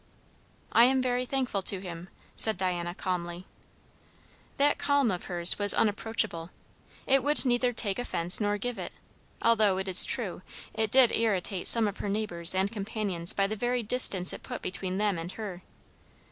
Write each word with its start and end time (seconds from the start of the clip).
"I 0.71 0.85
am 0.85 0.99
very 0.99 1.27
thankful 1.27 1.61
to 1.61 1.79
him," 1.79 2.09
said 2.35 2.57
Diana 2.57 2.95
calmly. 2.95 3.45
That 4.57 4.79
calm 4.79 5.11
of 5.11 5.25
hers 5.25 5.59
was 5.59 5.75
unapproachable. 5.75 6.49
It 7.05 7.23
would 7.23 7.45
neither 7.45 7.71
take 7.71 7.99
offence 7.99 8.41
nor 8.41 8.57
give 8.57 8.79
it; 8.79 8.93
although, 9.43 9.77
it 9.77 9.87
is 9.87 10.03
true, 10.03 10.41
it 10.73 10.89
did 10.89 11.11
irritate 11.11 11.67
some 11.67 11.87
of 11.87 11.97
her 11.99 12.09
neighbours 12.09 12.55
and 12.55 12.71
companions 12.71 13.31
by 13.33 13.45
the 13.45 13.55
very 13.55 13.83
distance 13.83 14.33
it 14.33 14.41
put 14.41 14.63
between 14.63 14.97
them 14.97 15.19
and 15.19 15.33
her. 15.33 15.61